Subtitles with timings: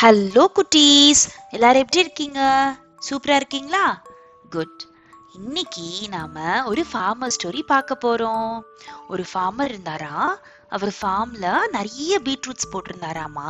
[0.00, 1.20] Hello குட்டீஸ்.
[1.50, 2.40] எல்லாரும் எப்படி இருக்கீங்க?
[3.06, 3.84] சூப்பரா இருக்கீங்களா?
[4.50, 4.82] குட்
[5.34, 5.84] இன்னைக்கு
[6.14, 8.50] நாம ஒரு ஃபார்மர் ஸ்டோரி பார்க்க போறோம்.
[9.08, 10.16] ஒரு ஃபார்மர் இருந்தாரா?
[10.68, 11.46] அவர் ஃபார்ம்ல
[11.76, 13.48] நிறைய பீட்ரூட்ஸ் போட்டிருந்தாராமா?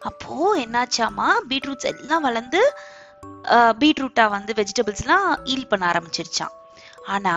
[0.00, 1.28] அப்போ என்னாச்சாமா?
[1.48, 2.60] பீட்ரூட்ஸ் எல்லாம் வளர்ந்து
[3.82, 6.54] பீட்ரூட்டா வந்து வெஜிடபிள்ஸ்லாம் ஈல் பண்ண ஆரம்பிச்சிருச்சான்
[7.06, 7.36] ஆனா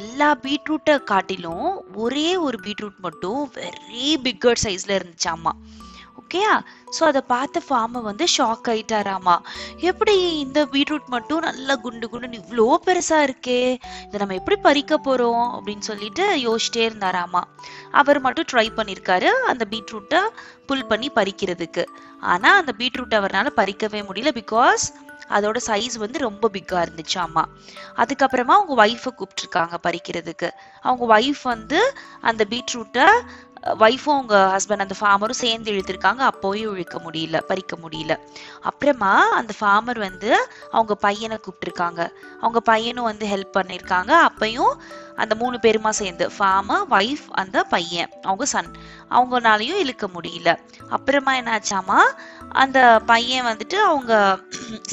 [0.00, 1.68] எல்லா பீட்ரூட்டை காட்டிலும்
[2.04, 5.54] ஒரே ஒரு பீட்ரூட் மட்டும் வெரி பிக்கர் சைஸ்ல இருந்துச்சாமா?
[6.30, 6.56] ஓகேயா
[6.96, 9.34] ஸோ அதை பார்த்த ஃபார்மை வந்து ஷாக் ஆயிட்டாராமா?
[9.80, 13.58] எப்படி இந்த பீட்ரூட் மட்டும் நல்லா குண்டு குண்டுன்னு இவ்வளோ பெருசா இருக்கே?
[14.06, 15.48] இதை நம்ம எப்படி பறிக்க போறோம்?
[15.56, 17.42] அப்படின்னு சொல்லிட்டு யோசிச்சிட்டே இருந்தாராமா?
[17.90, 20.22] அவர் மட்டும் ட்ரை பண்ணியிருக்காரு அந்த பீட்ரூட்டை
[20.66, 21.84] புல் பண்ணி பறிக்கிறதுக்கு.
[22.20, 24.86] ஆனால் அந்த பீட்ரூட் அவரால் பறிக்கவே முடியல பிகாஸ்
[25.36, 27.42] அதோட சைஸ் வந்து ரொம்ப பிக்காக இருந்துச்சாமா?
[28.02, 30.48] அதுக்கப்புறமா அவங்க ஒய்ஃபை கூப்பிட்டுருக்காங்க பறிக்கிறதுக்கு.
[30.80, 31.80] அவங்க ஒய்ஃப் வந்து
[32.20, 33.06] அந்த பீட்ரூட்டை
[33.62, 36.30] ஒய்ஃபும் அவங்க ஹஸ்பண்ட் அந்த ஃபார்மரும் சேர்ந்து இழுத்துருக்காங்க.
[36.30, 38.16] அப்போயும் இழுக்க முடியல பறிக்க முடியல.
[38.60, 42.08] அப்புறமா அந்த ஃபார்மர் வந்து அவங்க பையனை கூப்பிட்டுருக்காங்க.
[42.40, 44.74] அவங்க பையனும் வந்து ஹெல்ப் பண்ணியிருக்காங்க அப்பையும்
[45.16, 48.72] அந்த மூணு பேருமா சேர்ந்து ஃபார்மர் ஒய்ஃப் அந்த பையன் அவங்க சன்
[49.10, 50.58] அவங்கனாலையும் இழுக்க முடியல.
[50.88, 52.00] அப்புறமா என்னாச்சாமா
[52.48, 54.40] அந்த பையன் வந்துட்டு அவங்க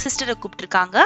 [0.04, 1.04] சிஸ்டரை கூப்பிட்டுருக்காங்க.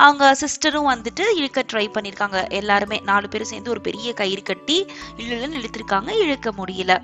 [0.00, 4.78] அவங்க சிஸ்டரும் வந்துட்டு இழுக்க ட்ரை பண்ணியிருக்காங்க எல்லாருமே நாலு பேரும் சேர்ந்து ஒரு பெரிய கயிறு கட்டி
[5.18, 6.10] இழுன்னு இழுத்துருக்காங்க.
[6.24, 6.94] இழுக்க முடியல.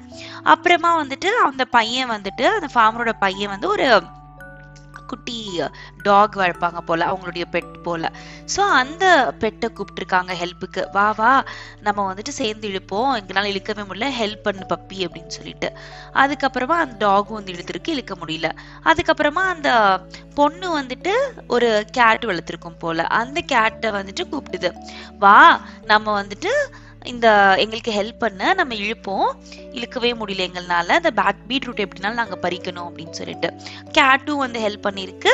[0.44, 3.88] அப்புறமா வந்துட்டு அந்த பையன் வந்துட்டு அந்த ஃபார்மரோட பையன் வந்து ஒரு
[5.10, 5.34] குட்டி
[6.02, 8.06] டாக் வளர்ப்பாங்க போல அவங்களுடைய பெட் போல.
[8.54, 9.04] ஸோ அந்த
[9.38, 11.32] பெட்டை கூப்பிட்டுருக்காங்க ஹெல்ப்புக்கு வா வா
[11.80, 13.10] நம்ம வந்துட்டு சேர்ந்து இழுப்போம்.
[13.20, 14.08] எங்களால் இழுக்கவே முடியல.
[14.20, 15.68] ஹெல்ப் பண்ணு பப்பி அப்படின்னு சொல்லிட்டு.
[16.14, 18.50] அதுக்கப்புறமா அந்த டாகும் வந்து இழுத்துருக்கு இழுக்க முடியல.
[18.84, 19.70] அதுக்கப்புறமா அந்த
[20.36, 21.12] பொண்ணு வந்துட்டு
[21.48, 23.06] ஒரு கேட் வளர்த்துருக்கும் போல.
[23.20, 24.70] அந்த கேட்டை வந்துட்டு கூப்பிடுது.
[25.18, 25.38] வா
[25.84, 26.52] நம்ம வந்துட்டு
[27.04, 29.28] இந்த எங்களுக்கு ஹெல்ப் பண்ண நம்ம இழுப்போம்.
[29.76, 30.88] இழுக்கவே முடியல எங்களால.
[31.00, 33.50] அந்த பேட் பீட்ரூட் எப்படினாலும் நாங்கள் பறிக்கணும் அப்படின்னு சொல்லிட்டு.
[33.90, 35.32] கேட்டும் வந்து ஹெல்ப் பண்ணியிருக்கு.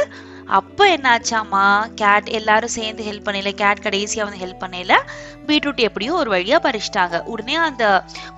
[0.58, 1.64] அப்போ என்னாச்சாமா
[1.94, 4.94] கேட் எல்லாரும் சேர்ந்து ஹெல்ப் பண்ணல கேட் கடைசியாக வந்து ஹெல்ப் பண்ணல
[5.46, 7.16] பீட்ரூட் எப்படியும் ஒரு வழியாக பறிச்சிட்டாங்க.
[7.24, 7.84] உடனே அந்த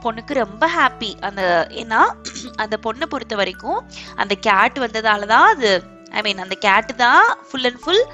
[0.03, 1.43] பொண்ணுக்கு ரொம்ப ஹாப்பி அந்த
[1.83, 2.03] ஏன்னா
[2.57, 3.81] அந்த பொண்ணை பொறுத்த வரைக்கும்
[4.17, 5.73] அந்த கேட் வந்ததால தான் அது
[6.15, 8.05] ஐ மீன் அந்த கேட்டு தான் ஃபுல் அண்ட் ஃபுல்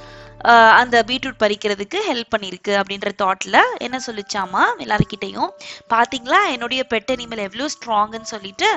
[0.80, 5.50] அந்த பீட்ரூட் பறிக்கிறதுக்கு ஹெல்ப் பண்ணியிருக்கு அப்படின்ற தாட்டில் என்ன சொல்லிச்சாமா எல்லாருக்கிட்டையும்
[5.94, 8.68] பார்த்தீங்களா என்னுடைய பெட் அனிமல் எவ்வளோ ஸ்ட்ராங்குன்னு சொல்லிட்டு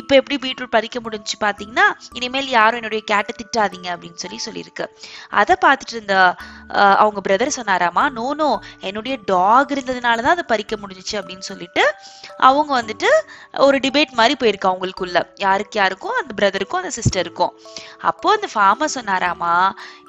[0.00, 1.86] இப்போ எப்படி பீட்ரூட் பறிக்க முடிஞ்சு பார்த்தீங்கன்னா
[2.18, 4.86] இனிமேல் யாரும் என்னுடைய கேட்டை திட்டாதீங்க அப்படின்னு சொல்லி சொல்லியிருக்கு.
[5.40, 6.14] அதை பார்த்துட்டு இருந்த
[7.02, 8.50] அவங்க பிரதர் சொன்னாராமா நோ நோ
[8.88, 11.84] என்னுடைய டாக் இருந்ததுனால தான் அதை பறிக்க முடிஞ்சிச்சு அப்படின்னு சொல்லிட்டு
[12.48, 13.10] அவங்க வந்துட்டு
[13.66, 15.18] ஒரு டிபேட் மாதிரி போயிருக்கு அவங்களுக்குள்ள.
[15.44, 17.52] யாருக்கு யாருக்கும் அந்த பிரதருக்கும் அந்த சிஸ்டருக்கும்
[18.10, 19.54] அப்போ அந்த ஃபார்மர் சொன்னாராமா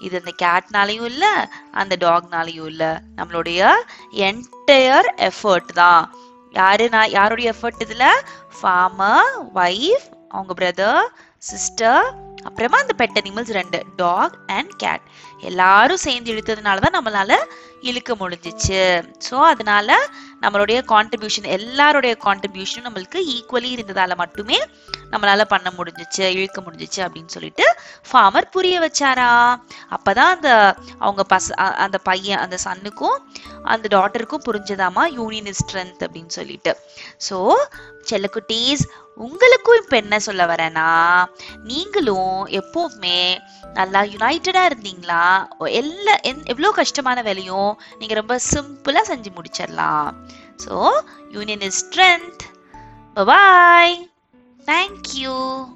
[0.06, 0.32] இது அந்த
[0.95, 3.01] நம்மளாலையும் இல்ல அந்த டாக்னாலையும் இல்ல.
[3.16, 3.72] நம்மளுடைய
[4.11, 6.13] என்டையர் எஃபர்ட் தான்.
[6.51, 8.09] யாரு நான் யாருடைய எஃபர்ட் இதுல?
[8.61, 11.07] ஃபார்மர் ஒய்ஃப் அவங்க பிரதர்
[11.38, 12.16] சிஸ்டர்
[12.47, 15.06] அப்புறமா அந்த பெட் அனிமல்ஸ் ரெண்டு டாக் அண்ட் கேட்
[15.50, 17.33] எல்லாரும் சேர்ந்து இழுத்ததுனால தான் நம்மளால
[17.89, 18.81] இழுக்க முடிஞ்சிச்சு.
[19.25, 19.97] ஸோ அதனால
[20.44, 24.57] நம்மளுடைய கான்ட்ரிபியூஷன் எல்லாருடைய கான்ட்ரிபியூஷனும் நம்மளுக்கு ஈக்குவலி இருந்ததால மட்டுமே
[25.11, 27.66] நம்மளால பண்ண முடிஞ்சிச்சு இழுக்க முடிஞ்சிச்சு அப்படின்னு சொல்லிட்டு
[28.09, 29.29] ஃபார்மர் புரிய வச்சாரா?
[29.95, 30.50] அப்பதான் அந்த
[31.03, 31.53] அவங்க பச
[31.85, 33.17] அந்த பையன் அந்த சன்னுக்கும்
[33.73, 35.03] அந்த டாட்டருக்கும் புரிஞ்சதாமா?
[35.19, 36.73] யூனியன் ஸ்ட்ரென்த் அப்படின்னு சொல்லிட்டு.
[37.29, 37.38] ஸோ
[38.09, 38.83] செல்லக்குட்டீஸ்
[39.25, 40.88] உங்களுக்கும் இப்போ என்ன சொல்ல வரேன்னா
[41.69, 43.38] நீங்களும் எப்போவுமே
[43.73, 45.47] நல்லா யுனைட்டடாக இருந்தீங்களா?
[45.57, 50.09] எல்லா எவ்வளோ கஷ்டமான வேலையும் நீங்க ரொம்ப சிம்பிளாக செஞ்சு முடிச்சிடலாம்
[50.66, 50.90] so
[51.29, 52.44] union is strength
[53.13, 54.09] bye
[54.66, 55.68] thank you